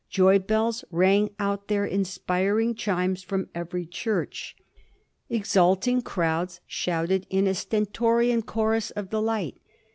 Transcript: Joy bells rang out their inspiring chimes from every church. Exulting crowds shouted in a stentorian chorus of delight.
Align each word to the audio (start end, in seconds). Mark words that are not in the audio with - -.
Joy 0.09 0.39
bells 0.39 0.83
rang 0.89 1.29
out 1.37 1.67
their 1.67 1.85
inspiring 1.85 2.73
chimes 2.73 3.21
from 3.21 3.49
every 3.53 3.85
church. 3.85 4.55
Exulting 5.29 6.01
crowds 6.01 6.59
shouted 6.65 7.27
in 7.29 7.45
a 7.45 7.53
stentorian 7.53 8.41
chorus 8.41 8.89
of 8.89 9.11
delight. 9.11 9.61